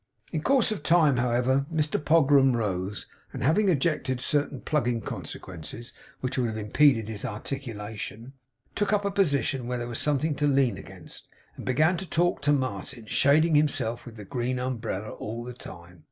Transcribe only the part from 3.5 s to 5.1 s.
ejected certain plugging